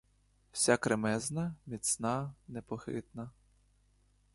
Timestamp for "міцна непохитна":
1.65-3.29